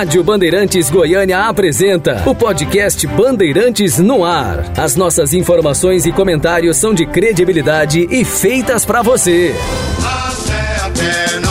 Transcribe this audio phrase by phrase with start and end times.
[0.00, 4.72] Rádio Bandeirantes Goiânia apresenta o podcast Bandeirantes no Ar.
[4.74, 9.54] As nossas informações e comentários são de credibilidade e feitas para você.
[10.02, 11.49] Até, até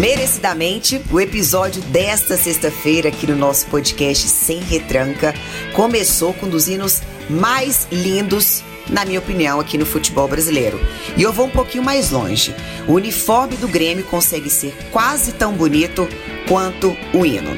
[0.00, 5.32] Merecidamente, o episódio desta sexta-feira aqui no nosso podcast Sem Retranca
[5.72, 10.80] começou com um dos hinos mais lindos, na minha opinião, aqui no futebol brasileiro.
[11.16, 12.52] E eu vou um pouquinho mais longe.
[12.88, 16.08] O uniforme do Grêmio consegue ser quase tão bonito
[16.48, 17.56] quanto o hino.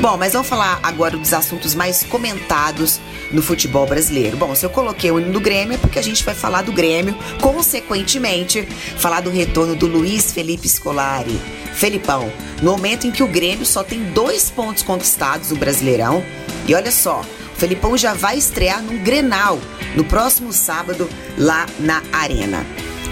[0.00, 3.00] Bom, mas vamos falar agora dos assuntos mais comentados
[3.32, 4.36] no futebol brasileiro.
[4.36, 6.72] Bom, se eu coloquei o hino do Grêmio é porque a gente vai falar do
[6.72, 8.62] Grêmio, consequentemente,
[8.96, 11.40] falar do retorno do Luiz Felipe Scolari.
[11.74, 12.32] Felipão,
[12.62, 16.24] no momento em que o Grêmio só tem dois pontos conquistados no Brasileirão,
[16.68, 19.58] e olha só, o Felipão já vai estrear num Grenal
[19.96, 22.64] no próximo sábado lá na Arena.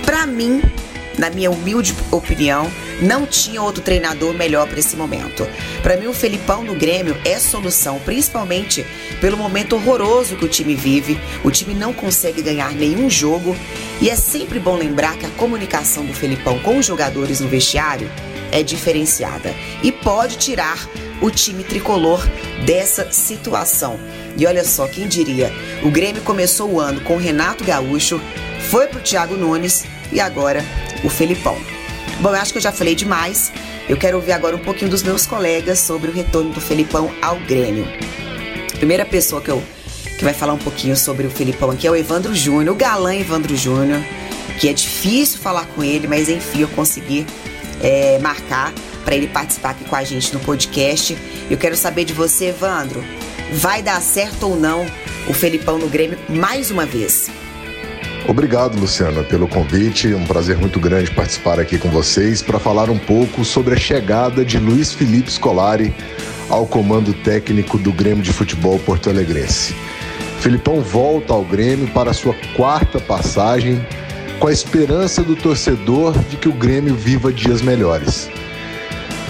[0.04, 0.62] Pra mim,
[1.18, 5.46] na minha humilde opinião, não tinha outro treinador melhor para esse momento.
[5.82, 8.86] Para mim, o Felipão no Grêmio é solução, principalmente
[9.20, 11.18] pelo momento horroroso que o time vive.
[11.44, 13.56] O time não consegue ganhar nenhum jogo
[14.00, 18.10] e é sempre bom lembrar que a comunicação do Felipão com os jogadores no vestiário
[18.52, 20.88] é diferenciada e pode tirar
[21.20, 22.26] o time tricolor
[22.64, 23.98] dessa situação.
[24.36, 25.50] E olha só, quem diria?
[25.82, 28.20] O Grêmio começou o ano com o Renato Gaúcho,
[28.70, 30.64] foi pro Thiago Nunes e agora
[31.06, 31.56] o Felipão.
[32.20, 33.52] Bom, eu acho que eu já falei demais.
[33.88, 37.38] Eu quero ouvir agora um pouquinho dos meus colegas sobre o retorno do Felipão ao
[37.40, 37.86] Grêmio.
[38.74, 39.62] A primeira pessoa que eu
[40.18, 43.14] que vai falar um pouquinho sobre o Felipão aqui é o Evandro Júnior, o galã
[43.14, 44.00] Evandro Júnior,
[44.58, 47.26] que é difícil falar com ele, mas enfim, eu consegui
[47.82, 48.72] é, marcar
[49.04, 51.16] para ele participar aqui com a gente no podcast.
[51.50, 53.04] Eu quero saber de você, Evandro.
[53.52, 54.86] Vai dar certo ou não
[55.28, 57.28] o Felipão no Grêmio mais uma vez?
[58.28, 60.12] Obrigado, Luciana, pelo convite.
[60.12, 64.44] Um prazer muito grande participar aqui com vocês para falar um pouco sobre a chegada
[64.44, 65.94] de Luiz Felipe Scolari
[66.48, 69.76] ao comando técnico do Grêmio de Futebol Porto Alegrense.
[70.40, 73.84] Felipão volta ao Grêmio para sua quarta passagem,
[74.40, 78.28] com a esperança do torcedor de que o Grêmio viva dias melhores.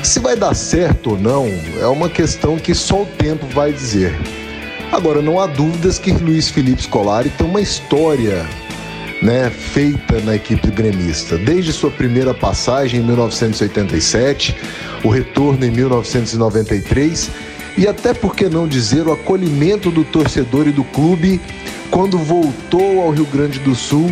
[0.02, 1.46] Se vai dar certo ou não
[1.78, 4.18] é uma questão que só o tempo vai dizer.
[4.90, 8.46] Agora, não há dúvidas que Luiz Felipe Scolari tem uma história
[9.22, 11.36] né, feita na equipe gremista.
[11.38, 14.56] Desde sua primeira passagem em 1987,
[15.04, 17.30] o retorno em 1993
[17.78, 21.40] e até por que não dizer o acolhimento do torcedor e do clube
[21.90, 24.10] quando voltou ao Rio Grande do Sul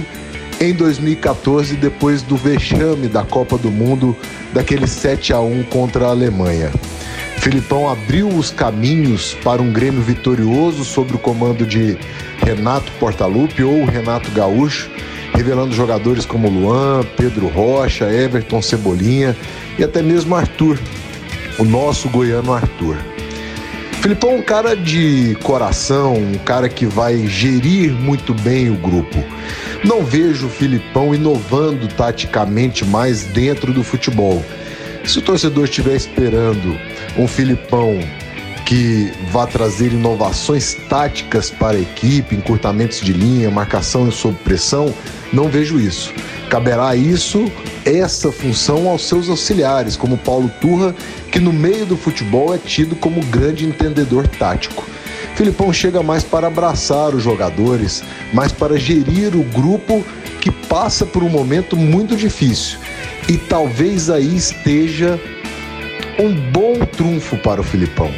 [0.61, 4.17] em 2014, depois do vexame da Copa do Mundo,
[4.53, 6.71] daquele 7 a 1 contra a Alemanha.
[7.45, 11.95] Filipão abriu os caminhos para um Grêmio vitorioso sob o comando de
[12.39, 14.91] Renato Portaluppi ou Renato Gaúcho,
[15.35, 19.37] revelando jogadores como Luan, Pedro Rocha, Everton Cebolinha
[19.79, 20.79] e até mesmo Arthur,
[21.59, 22.97] o nosso goiano Arthur.
[24.01, 29.23] Filipão é um cara de coração, um cara que vai gerir muito bem o grupo.
[29.85, 34.43] Não vejo o Filipão inovando taticamente mais dentro do futebol.
[35.07, 36.79] Se o torcedor estiver esperando
[37.17, 38.01] um Filipão
[38.65, 44.93] que vá trazer inovações táticas para a equipe, encurtamentos de linha, marcação sob pressão,
[45.31, 46.13] não vejo isso.
[46.49, 47.51] Caberá isso,
[47.85, 50.95] essa função aos seus auxiliares, como Paulo Turra,
[51.31, 54.85] que no meio do futebol é tido como grande entendedor tático.
[55.35, 60.03] Filipão chega mais para abraçar os jogadores, mais para gerir o grupo
[60.41, 62.79] que passa por um momento muito difícil.
[63.29, 65.19] E talvez aí esteja
[66.19, 68.11] um bom trunfo para o Filipão.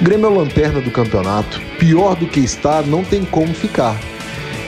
[0.00, 1.60] O Grêmio é a lanterna do campeonato.
[1.78, 3.96] Pior do que está, não tem como ficar.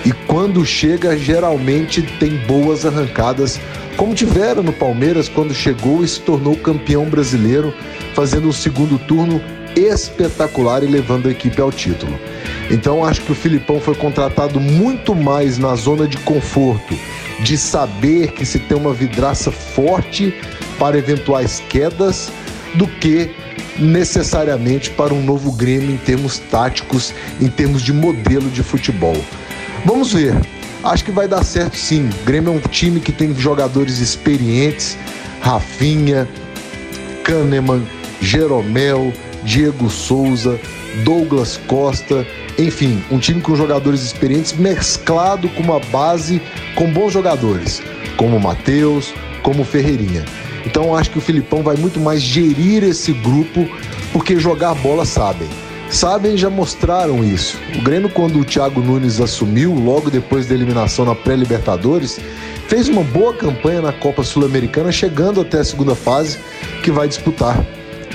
[0.04, 3.60] E quando chega, geralmente tem boas arrancadas,
[3.96, 7.74] como tiveram no Palmeiras quando chegou e se tornou campeão brasileiro,
[8.14, 9.42] fazendo um segundo turno
[9.76, 12.18] espetacular e levando a equipe ao título.
[12.70, 16.96] Então acho que o Filipão foi contratado muito mais na zona de conforto,
[17.42, 20.34] de saber que se tem uma vidraça forte
[20.78, 22.30] para eventuais quedas,
[22.74, 23.30] do que
[23.78, 29.16] necessariamente para um novo Grêmio em termos táticos, em termos de modelo de futebol.
[29.84, 30.34] Vamos ver.
[30.82, 32.08] Acho que vai dar certo sim.
[32.22, 34.96] O Grêmio é um time que tem jogadores experientes,
[35.40, 36.26] Rafinha,
[37.22, 37.86] Kahneman,
[38.20, 40.58] Jeromel, Diego Souza,
[41.04, 42.26] Douglas Costa,
[42.58, 46.40] enfim, um time com jogadores experientes mesclado com uma base
[46.74, 47.82] com bons jogadores,
[48.16, 50.24] como o Matheus, como o Ferreirinha.
[50.66, 53.68] Então acho que o Filipão vai muito mais gerir esse grupo,
[54.12, 55.48] porque jogar bola sabem.
[55.90, 57.58] Sabem já mostraram isso.
[57.76, 62.20] O Grêmio, quando o Thiago Nunes assumiu, logo depois da eliminação na pré-Libertadores,
[62.68, 66.38] fez uma boa campanha na Copa Sul-Americana, chegando até a segunda fase,
[66.84, 67.64] que vai disputar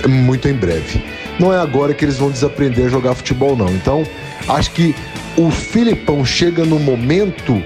[0.07, 1.04] muito em breve.
[1.39, 3.69] Não é agora que eles vão desaprender a jogar futebol, não.
[3.69, 4.03] Então,
[4.47, 4.95] acho que
[5.37, 7.61] o Filipão chega no momento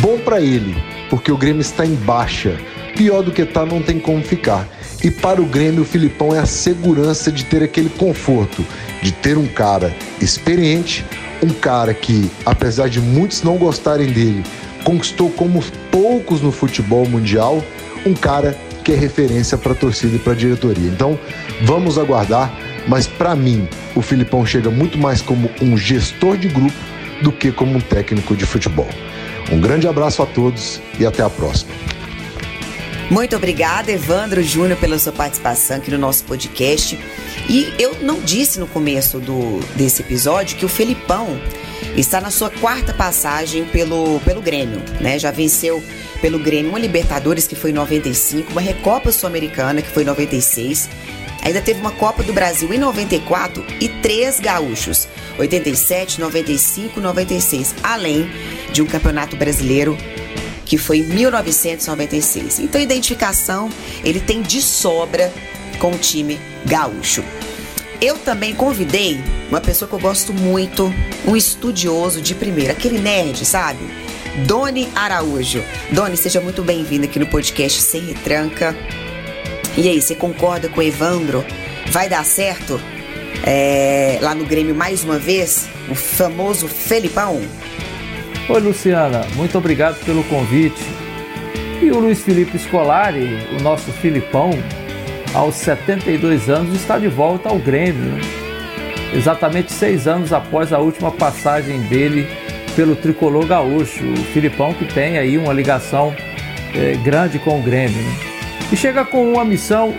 [0.00, 0.76] bom para ele,
[1.08, 2.58] porque o Grêmio está em baixa.
[2.96, 4.68] Pior do que tá, não tem como ficar.
[5.02, 8.64] E para o Grêmio, o Filipão é a segurança de ter aquele conforto,
[9.02, 11.04] de ter um cara experiente,
[11.42, 14.44] um cara que, apesar de muitos não gostarem dele,
[14.84, 17.62] conquistou como poucos no futebol mundial,
[18.06, 20.88] um cara que é referência para a torcida e para a diretoria.
[20.88, 21.18] Então,
[21.62, 22.52] vamos aguardar,
[22.86, 26.76] mas para mim, o Filipão chega muito mais como um gestor de grupo
[27.22, 28.88] do que como um técnico de futebol.
[29.50, 31.72] Um grande abraço a todos e até a próxima.
[33.10, 36.98] Muito obrigada, Evandro Júnior, pela sua participação aqui no nosso podcast.
[37.48, 41.38] E eu não disse no começo do, desse episódio que o Felipão
[41.96, 45.18] está na sua quarta passagem pelo, pelo Grêmio, né?
[45.18, 45.82] Já venceu
[46.22, 50.88] pelo Grêmio uma Libertadores que foi em 95, uma Recopa Sul-Americana que foi em 96.
[51.42, 55.08] Ainda teve uma Copa do Brasil em 94 e três gaúchos,
[55.38, 58.30] 87, 95, 96, além
[58.72, 59.98] de um Campeonato Brasileiro
[60.64, 62.60] que foi em 1996.
[62.60, 63.68] Então, identificação
[64.02, 65.30] ele tem de sobra
[65.78, 67.22] com o time gaúcho.
[68.00, 70.92] Eu também convidei uma pessoa que eu gosto muito,
[71.26, 73.80] um estudioso de primeira, aquele nerd, sabe?
[74.46, 75.62] Doni Araújo.
[75.90, 78.74] Doni, seja muito bem-vindo aqui no podcast Sem Retranca.
[79.76, 81.44] E aí, você concorda com o Evandro?
[81.90, 82.78] Vai dar certo
[83.44, 85.66] é, lá no Grêmio mais uma vez?
[85.90, 87.40] O famoso Felipão?
[88.50, 90.82] Oi, Luciana, muito obrigado pelo convite.
[91.80, 94.50] E o Luiz Felipe Scolari, o nosso Filipão,
[95.32, 98.12] aos 72 anos, está de volta ao Grêmio.
[98.12, 98.20] Né?
[99.14, 102.28] Exatamente seis anos após a última passagem dele
[102.76, 104.04] pelo tricolor gaúcho.
[104.04, 106.14] O Filipão que tem aí uma ligação
[106.74, 108.31] é, grande com o Grêmio.
[108.72, 109.94] E chega com uma missão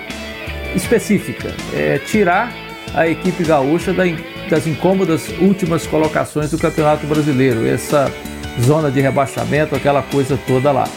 [0.76, 2.52] específica: é tirar
[2.96, 3.94] a equipe gaúcha
[4.50, 8.12] das incômodas últimas colocações do Campeonato Brasileiro, essa
[8.62, 10.88] zona de rebaixamento, aquela coisa toda lá.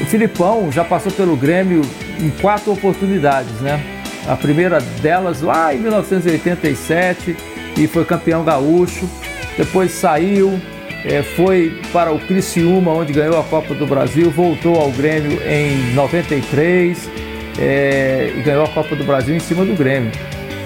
[0.00, 1.82] O Filipão já passou pelo Grêmio
[2.20, 3.80] em quatro oportunidades, né?
[4.26, 7.36] A primeira delas lá em 1987
[7.76, 9.08] e foi campeão gaúcho.
[9.56, 10.60] Depois saiu,
[11.04, 15.92] é, foi para o Criciúma, onde ganhou a Copa do Brasil, voltou ao Grêmio em
[15.94, 17.10] 93
[17.58, 20.10] é, e ganhou a Copa do Brasil em cima do Grêmio.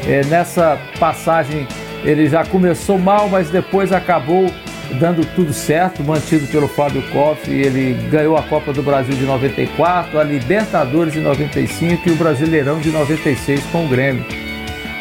[0.07, 1.67] É, nessa passagem
[2.05, 4.51] ele já começou mal, mas depois acabou
[4.99, 7.51] dando tudo certo, mantido pelo Fábio Koff.
[7.51, 12.79] Ele ganhou a Copa do Brasil de 94, a Libertadores de 95 e o Brasileirão
[12.79, 14.25] de 96 com o Grêmio.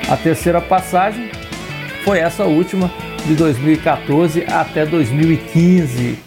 [0.09, 1.29] A terceira passagem
[2.03, 2.91] foi essa última,
[3.27, 6.17] de 2014 até 2015,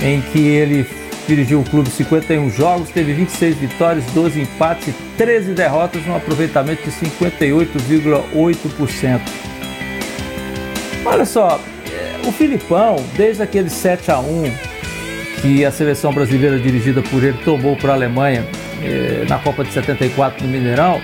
[0.00, 0.86] em que ele
[1.28, 6.82] dirigiu o clube 51 jogos, teve 26 vitórias, 12 empates e 13 derrotas, um aproveitamento
[6.82, 9.20] de 58,8%.
[11.04, 11.60] Olha só,
[12.26, 14.52] o Filipão, desde aquele 7 a 1
[15.40, 18.44] que a seleção brasileira dirigida por ele tomou para a Alemanha
[18.82, 21.00] eh, na Copa de 74 no Mineirão,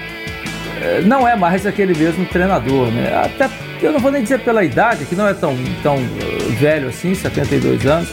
[0.80, 3.14] eh, não é mais aquele mesmo treinador, né?
[3.14, 3.48] Até
[3.86, 7.14] eu não vou nem dizer pela idade, que não é tão, tão eh, velho assim,
[7.14, 8.08] 72 anos,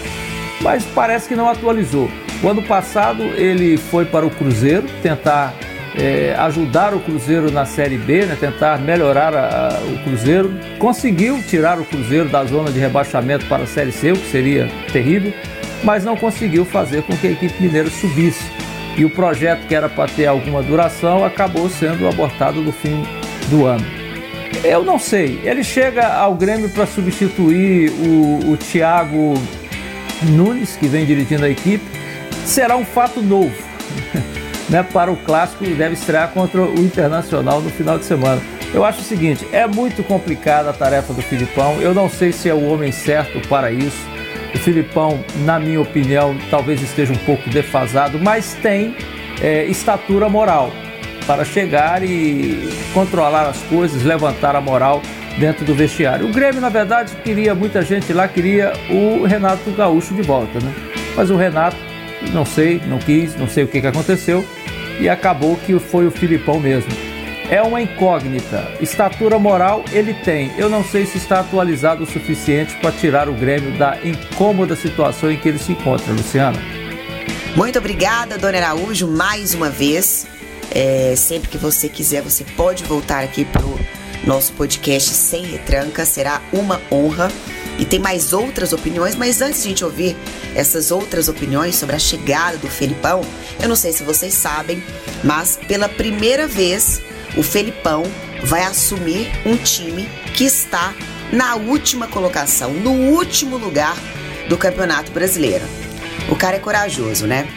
[0.61, 2.09] mas parece que não atualizou.
[2.43, 5.53] O ano passado ele foi para o Cruzeiro tentar
[5.95, 10.53] é, ajudar o Cruzeiro na Série B, né, tentar melhorar a, a, o Cruzeiro.
[10.77, 14.69] Conseguiu tirar o Cruzeiro da zona de rebaixamento para a Série C, o que seria
[14.91, 15.33] terrível,
[15.83, 18.49] mas não conseguiu fazer com que a equipe mineira subisse.
[18.97, 23.03] E o projeto que era para ter alguma duração acabou sendo abortado no fim
[23.49, 23.98] do ano.
[24.63, 29.35] Eu não sei, ele chega ao Grêmio para substituir o, o Thiago
[30.23, 31.85] Nunes, que vem dirigindo a equipe.
[32.45, 33.55] Será um fato novo.
[34.69, 38.41] né, para o clássico deve estrear contra o Internacional no final de semana.
[38.73, 41.81] Eu acho o seguinte, é muito complicada a tarefa do Filipão.
[41.81, 44.07] Eu não sei se é o homem certo para isso.
[44.53, 48.95] O Filipão, na minha opinião, talvez esteja um pouco defasado, mas tem
[49.41, 50.71] é, estatura moral
[51.29, 54.99] para chegar e controlar as coisas, levantar a moral
[55.37, 56.27] dentro do vestiário.
[56.27, 60.73] O Grêmio, na verdade, queria, muita gente lá queria o Renato Gaúcho de volta, né?
[61.15, 61.77] Mas o Renato,
[62.33, 64.43] não sei, não quis, não sei o que, que aconteceu
[64.99, 66.89] e acabou que foi o Filipão mesmo.
[67.47, 68.67] É uma incógnita.
[68.81, 70.51] Estatura moral ele tem.
[70.57, 75.31] Eu não sei se está atualizado o suficiente para tirar o Grêmio da incômoda situação
[75.31, 76.57] em que ele se encontra, Luciano.
[77.55, 80.27] Muito obrigada, Dona Araújo, mais uma vez.
[80.71, 83.79] É, sempre que você quiser, você pode voltar aqui pro
[84.25, 87.31] nosso podcast Sem Retranca, será uma honra.
[87.77, 90.17] E tem mais outras opiniões, mas antes de a gente ouvir
[90.53, 93.21] essas outras opiniões sobre a chegada do Felipão,
[93.61, 94.83] eu não sei se vocês sabem,
[95.23, 97.01] mas pela primeira vez
[97.37, 98.03] o Felipão
[98.43, 100.93] vai assumir um time que está
[101.31, 103.95] na última colocação, no último lugar
[104.49, 105.63] do Campeonato Brasileiro.
[106.29, 107.47] O cara é corajoso, né?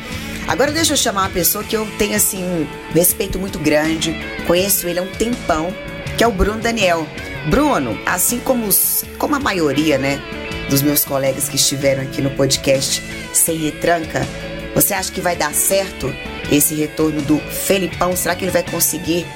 [0.49, 4.14] Agora deixa eu chamar uma pessoa que eu tenho assim um respeito muito grande,
[4.46, 5.75] conheço ele há um tempão,
[6.16, 7.06] que é o Bruno Daniel.
[7.49, 10.20] Bruno, assim como, os, como a maioria, né,
[10.68, 14.26] dos meus colegas que estiveram aqui no podcast sem retranca,
[14.75, 16.12] você acha que vai dar certo
[16.50, 18.14] esse retorno do Felipão?
[18.16, 19.26] Será que ele vai conseguir,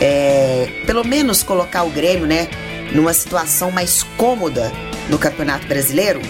[0.00, 2.48] é, pelo menos, colocar o Grêmio, né,
[2.92, 4.72] numa situação mais cômoda
[5.08, 6.20] no Campeonato Brasileiro?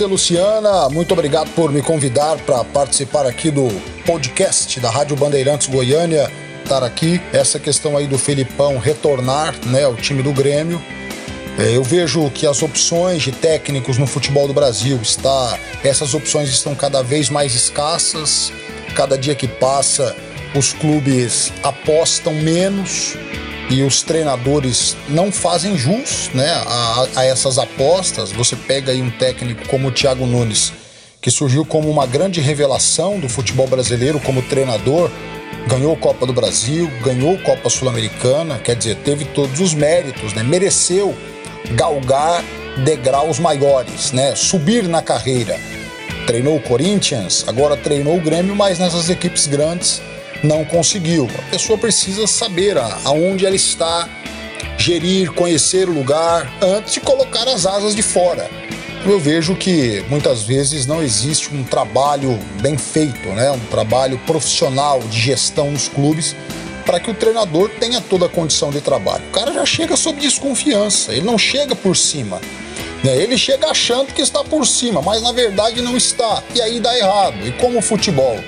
[0.00, 3.68] Você, Luciana, muito obrigado por me convidar para participar aqui do
[4.06, 7.20] podcast da Rádio Bandeirantes Goiânia estar aqui.
[7.34, 10.82] Essa questão aí do Felipão retornar né, ao time do Grêmio.
[11.58, 16.48] É, eu vejo que as opções de técnicos no futebol do Brasil está, essas opções
[16.48, 18.50] estão cada vez mais escassas.
[18.94, 20.16] Cada dia que passa,
[20.56, 23.18] os clubes apostam menos
[23.70, 28.32] e os treinadores não fazem jus né, a, a essas apostas.
[28.32, 30.72] Você pega aí um técnico como o Thiago Nunes,
[31.20, 35.10] que surgiu como uma grande revelação do futebol brasileiro como treinador
[35.66, 40.42] ganhou Copa do Brasil, ganhou Copa Sul-Americana, quer dizer, teve todos os méritos, né?
[40.42, 41.14] Mereceu
[41.72, 42.42] galgar
[42.84, 44.34] degraus maiores, né?
[44.34, 45.56] Subir na carreira.
[46.26, 50.00] Treinou o Corinthians, agora treinou o Grêmio, mas nessas equipes grandes
[50.42, 51.28] não conseguiu.
[51.38, 54.08] A pessoa precisa saber aonde ela está,
[54.78, 58.48] gerir, conhecer o lugar antes de colocar as asas de fora
[59.06, 63.50] eu vejo que muitas vezes não existe um trabalho bem feito, né?
[63.50, 66.36] um trabalho profissional de gestão nos clubes
[66.84, 69.24] para que o treinador tenha toda a condição de trabalho.
[69.28, 72.40] O cara já chega sob desconfiança, ele não chega por cima.
[73.02, 73.16] Né?
[73.16, 76.42] Ele chega achando que está por cima, mas na verdade não está.
[76.54, 77.46] E aí dá errado.
[77.46, 78.38] E como o futebol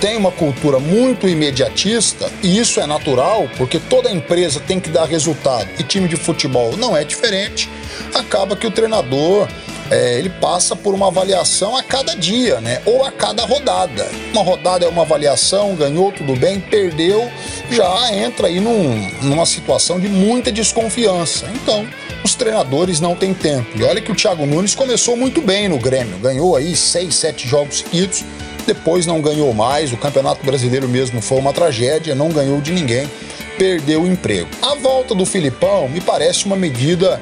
[0.00, 5.04] tem uma cultura muito imediatista, e isso é natural, porque toda empresa tem que dar
[5.04, 7.68] resultado, e time de futebol não é diferente,
[8.14, 9.46] acaba que o treinador
[9.90, 12.80] é, ele passa por uma avaliação a cada dia, né?
[12.86, 14.08] Ou a cada rodada.
[14.32, 17.28] Uma rodada é uma avaliação, ganhou, tudo bem, perdeu,
[17.70, 21.50] já entra aí num, numa situação de muita desconfiança.
[21.54, 21.86] Então,
[22.24, 23.66] os treinadores não têm tempo.
[23.76, 27.48] E olha que o Thiago Nunes começou muito bem no Grêmio, ganhou aí seis, sete
[27.48, 28.24] jogos seguidos,
[28.66, 29.92] depois não ganhou mais.
[29.92, 33.10] O Campeonato Brasileiro mesmo foi uma tragédia, não ganhou de ninguém,
[33.58, 34.48] perdeu o emprego.
[34.62, 37.20] A volta do Filipão me parece uma medida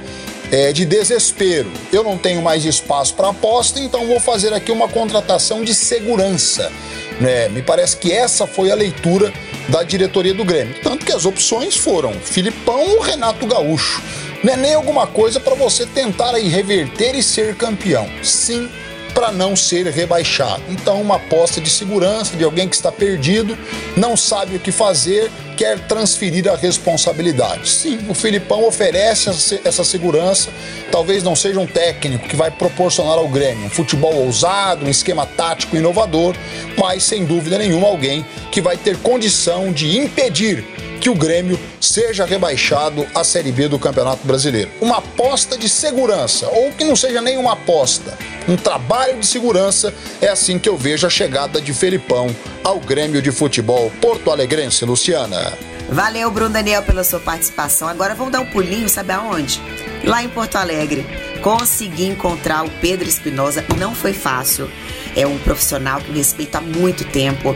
[0.51, 1.71] é, de desespero.
[1.93, 6.73] Eu não tenho mais espaço para aposta, então vou fazer aqui uma contratação de segurança.
[7.21, 7.49] Né?
[7.49, 9.33] Me parece que essa foi a leitura
[9.69, 10.75] da diretoria do Grêmio.
[10.83, 14.03] Tanto que as opções foram Filipão ou Renato Gaúcho.
[14.43, 18.09] Não é nem alguma coisa para você tentar aí reverter e ser campeão.
[18.23, 18.71] Sim,
[19.15, 20.63] para não ser rebaixado.
[20.69, 23.57] Então, uma aposta de segurança de alguém que está perdido,
[23.97, 27.69] não sabe o que fazer, quer transferir a responsabilidade.
[27.69, 30.51] Sim, o Filipão oferece essa segurança.
[30.93, 35.27] Talvez não seja um técnico que vai proporcionar ao Grêmio um futebol ousado, um esquema
[35.27, 36.37] tático inovador,
[36.79, 40.65] mas sem dúvida nenhuma alguém que vai ter condição de impedir
[40.99, 44.71] que o Grêmio seja rebaixado à Série B do Campeonato Brasileiro.
[44.81, 49.95] Uma aposta de segurança, ou que não seja nem uma aposta, um trabalho de segurança,
[50.21, 54.85] é assim que eu vejo a chegada de Felipão ao Grêmio de Futebol Porto Alegrense,
[54.85, 55.53] Luciana.
[55.91, 57.89] Valeu, Bruno Daniel, pela sua participação.
[57.89, 59.61] Agora vamos dar um pulinho, sabe aonde?
[60.05, 61.07] Lá em Porto Alegre.
[61.43, 64.71] Consegui encontrar o Pedro Espinosa, não foi fácil.
[65.17, 67.55] É um profissional que eu respeito há muito tempo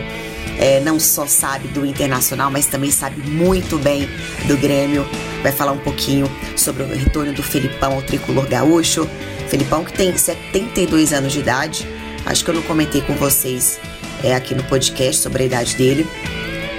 [0.58, 4.08] é, não só sabe do internacional, mas também sabe muito bem
[4.46, 5.06] do Grêmio.
[5.42, 9.08] Vai falar um pouquinho sobre o retorno do Felipão ao tricolor gaúcho.
[9.48, 11.86] Felipão que tem 72 anos de idade.
[12.24, 13.80] Acho que eu não comentei com vocês
[14.22, 16.06] é, aqui no podcast sobre a idade dele.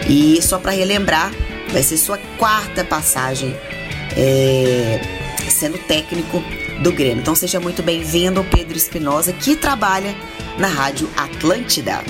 [0.07, 1.31] E só para relembrar,
[1.71, 3.55] vai ser sua quarta passagem
[4.15, 5.01] é,
[5.49, 6.43] sendo técnico
[6.81, 7.21] do Grêmio.
[7.21, 10.15] Então seja muito bem-vindo, Pedro Espinosa, que trabalha
[10.57, 12.01] na Rádio Atlântida.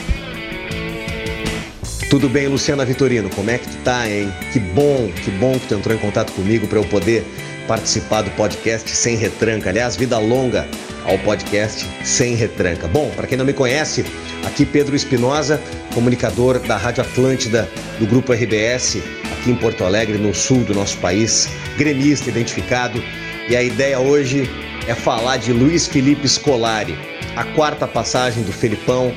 [2.13, 3.27] Tudo bem, Luciana Vitorino?
[3.31, 4.31] Como é que tu tá, hein?
[4.51, 7.25] Que bom, que bom que tu entrou em contato comigo para eu poder
[7.67, 9.71] participar do podcast Sem Retranca.
[9.71, 10.67] Aliás, vida longa
[11.05, 12.87] ao podcast Sem Retranca.
[12.87, 14.05] Bom, para quem não me conhece,
[14.45, 15.59] aqui Pedro Espinosa,
[15.95, 17.67] comunicador da Rádio Atlântida
[17.97, 19.01] do Grupo RBS,
[19.31, 23.03] aqui em Porto Alegre, no sul do nosso país, gremista identificado.
[23.49, 24.47] E a ideia hoje
[24.87, 26.95] é falar de Luiz Felipe Scolari,
[27.35, 29.11] a quarta passagem do Felipão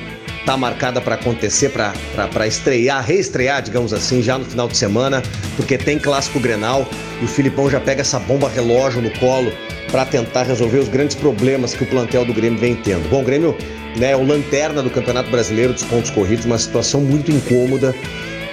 [0.47, 5.21] tá marcada para acontecer, para estrear, reestrear, digamos assim, já no final de semana,
[5.57, 6.87] porque tem clássico Grenal
[7.21, 9.51] e o Filipão já pega essa bomba relógio no colo
[9.91, 13.09] para tentar resolver os grandes problemas que o plantel do Grêmio vem tendo.
[13.09, 13.57] Bom, o Grêmio
[13.97, 17.93] né, é o lanterna do Campeonato Brasileiro dos pontos corridos, uma situação muito incômoda.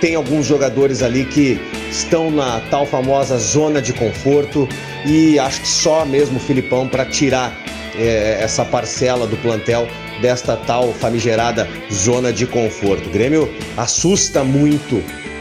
[0.00, 1.60] Tem alguns jogadores ali que
[1.92, 4.68] estão na tal famosa zona de conforto
[5.06, 7.56] e acho que só mesmo o Filipão para tirar
[7.96, 9.88] é, essa parcela do plantel
[10.20, 13.08] desta tal famigerada zona de conforto.
[13.08, 14.96] O Grêmio assusta muito,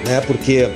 [0.06, 0.22] né?
[0.26, 0.70] Porque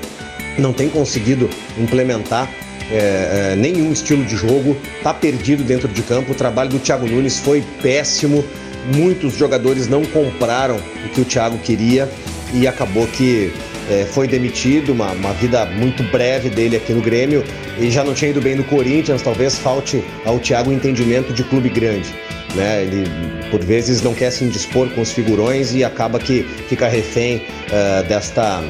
[0.58, 2.50] não tem conseguido implementar
[2.92, 6.32] é, é, nenhum estilo de jogo, tá perdido dentro de campo.
[6.32, 8.44] O trabalho do Thiago Nunes foi péssimo.
[8.96, 12.10] Muitos jogadores não compraram o que o Thiago queria
[12.54, 13.52] e acabou que
[13.90, 17.44] é, foi demitido, uma, uma vida muito breve dele aqui no Grêmio
[17.80, 21.70] e já não tinha ido bem no Corinthians, talvez falte ao Thiago entendimento de clube
[21.70, 22.14] grande.
[22.56, 22.84] Né?
[22.84, 23.04] Ele,
[23.52, 28.08] por vezes, não quer se indispor com os figurões e acaba que fica refém uh,
[28.08, 28.64] desta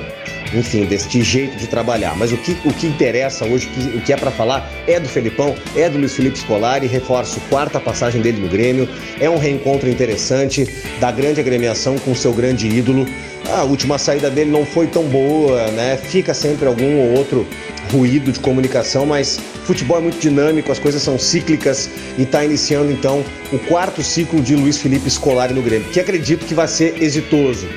[0.53, 2.15] enfim, deste jeito de trabalhar.
[2.15, 5.55] Mas o que, o que interessa hoje, o que, é para falar, é do Felipão,
[5.75, 8.87] é do Luiz Felipe Scolari, reforço, quarta passagem dele no Grêmio,
[9.19, 10.67] é um reencontro interessante
[10.99, 13.07] da grande agremiação com seu grande ídolo.
[13.49, 15.97] A última saída dele não foi tão boa, né?
[15.97, 17.47] Fica sempre algum ou outro
[17.91, 22.91] ruído de comunicação, mas futebol é muito dinâmico, as coisas são cíclicas e está iniciando
[22.91, 27.01] então o quarto ciclo de Luiz Felipe Scolari no Grêmio, que acredito que vai ser
[27.01, 27.67] exitoso.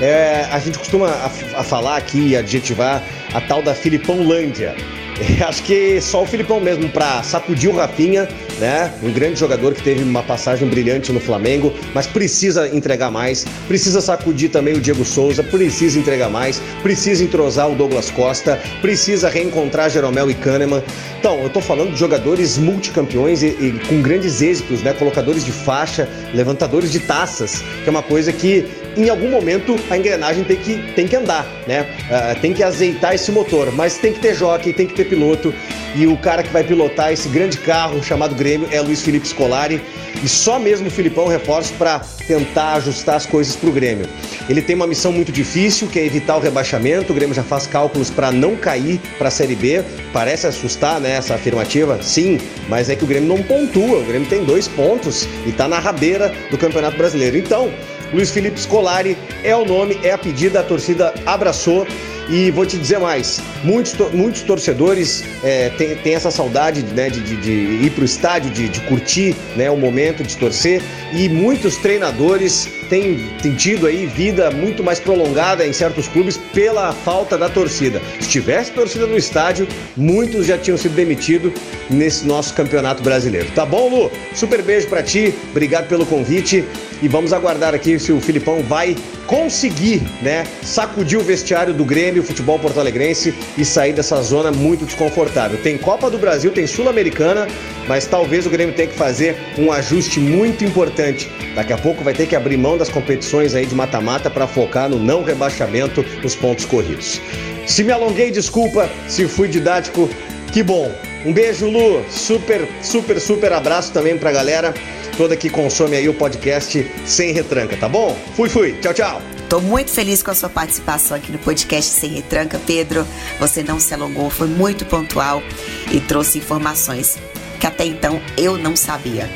[0.00, 1.26] É, a gente costuma a,
[1.60, 4.74] a falar aqui e adjetivar a tal da Filipãolândia.
[5.46, 8.92] Acho que só o Filipão mesmo para sacudir o Rafinha, né?
[9.02, 14.00] Um grande jogador que teve uma passagem brilhante no Flamengo, mas precisa entregar mais, precisa
[14.00, 19.90] sacudir também o Diego Souza, precisa entregar mais, precisa entrosar o Douglas Costa, precisa reencontrar
[19.90, 20.82] Jeromel e Kahneman.
[21.18, 24.92] Então, eu tô falando de jogadores multicampeões e, e com grandes êxitos, né?
[24.92, 29.96] Colocadores de faixa, levantadores de taças, que é uma coisa que em algum momento a
[29.96, 31.86] engrenagem tem que, tem que andar, né?
[32.10, 35.52] Uh, tem que azeitar esse motor, mas tem que ter jockey, tem que ter piloto.
[35.94, 39.80] E o cara que vai pilotar esse grande carro chamado Grêmio é Luiz Felipe Scolari.
[40.22, 44.06] E só mesmo o Filipão reforça para tentar ajustar as coisas para o Grêmio.
[44.48, 47.12] Ele tem uma missão muito difícil, que é evitar o rebaixamento.
[47.12, 49.82] O Grêmio já faz cálculos para não cair para a Série B.
[50.12, 53.98] Parece assustar né, essa afirmativa, sim, mas é que o Grêmio não pontua.
[53.98, 57.36] O Grêmio tem dois pontos e está na rabeira do Campeonato Brasileiro.
[57.36, 57.70] Então,
[58.12, 61.86] Luiz Felipe Scolari é o nome, é a pedida, a torcida abraçou.
[62.28, 67.36] E vou te dizer mais: muitos, muitos torcedores é, têm, essa saudade né, de, de,
[67.36, 67.52] de,
[67.84, 72.68] ir para o estádio, de, de curtir né, o momento de torcer, e muitos treinadores
[72.88, 78.00] têm, têm tido aí vida muito mais prolongada em certos clubes pela falta da torcida.
[78.20, 81.52] Se tivesse torcida no estádio, muitos já tinham sido demitidos
[81.90, 83.48] nesse nosso campeonato brasileiro.
[83.54, 84.10] Tá bom, Lu?
[84.34, 86.64] Super beijo para ti, obrigado pelo convite
[87.02, 88.96] e vamos aguardar aqui se o Filipão vai
[89.26, 95.58] conseguir, né, sacudir o vestiário do Grêmio, futebol porto-alegrense e sair dessa zona muito desconfortável.
[95.62, 97.46] Tem Copa do Brasil, tem Sul-Americana,
[97.88, 101.28] mas talvez o Grêmio tenha que fazer um ajuste muito importante.
[101.54, 104.88] Daqui a pouco vai ter que abrir mão das competições aí de mata-mata para focar
[104.88, 107.20] no não rebaixamento dos pontos corridos.
[107.66, 108.88] Se me alonguei, desculpa.
[109.08, 110.08] Se fui didático,
[110.52, 110.92] que bom.
[111.24, 112.04] Um beijo, Lu.
[112.08, 114.72] Super, super, super abraço também pra galera
[115.16, 118.16] toda que consome aí o podcast Sem Retranca, tá bom?
[118.34, 118.72] Fui, fui.
[118.80, 119.22] Tchau, tchau.
[119.48, 123.06] Tô muito feliz com a sua participação aqui no podcast Sem Retranca, Pedro.
[123.38, 125.42] Você não se alongou, foi muito pontual
[125.90, 127.16] e trouxe informações
[127.58, 129.30] que até então eu não sabia.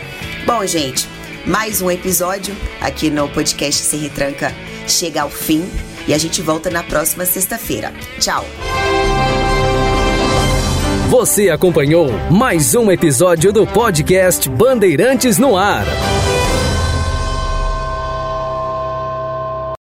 [0.45, 1.09] Bom, gente,
[1.47, 4.53] mais um episódio aqui no podcast Sem Retranca
[4.87, 5.65] chega ao fim
[6.07, 7.93] e a gente volta na próxima sexta-feira.
[8.19, 8.45] Tchau!
[11.09, 15.85] Você acompanhou mais um episódio do podcast Bandeirantes no Ar.